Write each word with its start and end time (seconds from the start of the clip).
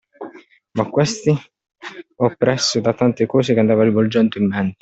Ma 0.71 0.89
questi 0.89 1.29
oppresso 2.15 2.79
da 2.81 2.91
tante 2.95 3.27
cose 3.27 3.53
che 3.53 3.59
andava 3.59 3.83
rivolgendo 3.83 4.39
in 4.39 4.47
mente 4.47 4.79